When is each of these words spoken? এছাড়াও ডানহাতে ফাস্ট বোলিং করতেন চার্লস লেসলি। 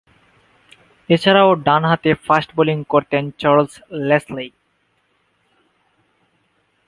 এছাড়াও 1.09 1.49
ডানহাতে 1.65 2.11
ফাস্ট 2.25 2.49
বোলিং 2.57 2.77
করতেন 2.93 3.23
চার্লস 3.39 3.73
লেসলি। 4.07 4.47